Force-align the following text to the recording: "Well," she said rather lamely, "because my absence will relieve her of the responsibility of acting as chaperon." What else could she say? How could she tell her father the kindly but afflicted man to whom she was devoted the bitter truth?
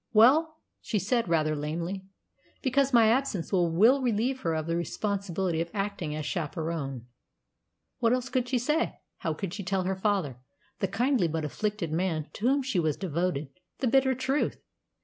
"Well," 0.13 0.57
she 0.81 0.97
said 0.97 1.29
rather 1.29 1.55
lamely, 1.55 2.07
"because 2.63 2.91
my 2.91 3.05
absence 3.09 3.51
will 3.53 3.69
relieve 4.01 4.39
her 4.39 4.55
of 4.55 4.65
the 4.65 4.75
responsibility 4.75 5.61
of 5.61 5.69
acting 5.75 6.15
as 6.15 6.25
chaperon." 6.25 7.05
What 7.99 8.11
else 8.11 8.27
could 8.29 8.49
she 8.49 8.57
say? 8.57 8.97
How 9.17 9.35
could 9.35 9.53
she 9.53 9.63
tell 9.63 9.83
her 9.83 9.95
father 9.95 10.39
the 10.79 10.87
kindly 10.87 11.27
but 11.27 11.45
afflicted 11.45 11.91
man 11.93 12.31
to 12.33 12.47
whom 12.47 12.63
she 12.63 12.79
was 12.79 12.97
devoted 12.97 13.49
the 13.77 13.85
bitter 13.87 14.15
truth? 14.15 14.57